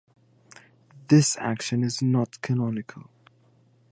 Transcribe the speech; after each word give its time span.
This 1.09 1.37
action 1.37 1.83
is 1.83 2.01
not 2.01 2.41
canonical. 2.41 3.03